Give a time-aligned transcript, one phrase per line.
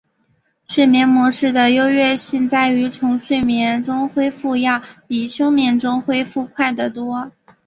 [0.67, 7.31] 睡眠模式的优越性在于从睡眠中恢复要比从休眠中恢复快得多。